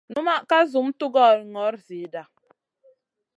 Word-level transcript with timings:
Unma 0.19 0.35
ka 0.49 0.57
zum 0.71 0.87
tugora 0.99 1.41
gnor 1.49 1.73
zida. 1.87 2.23